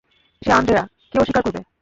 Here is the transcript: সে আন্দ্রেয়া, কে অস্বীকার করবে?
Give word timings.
সে 0.41 0.49
আন্দ্রেয়া, 0.51 0.83
কে 1.11 1.17
অস্বীকার 1.19 1.43
করবে? 1.43 1.59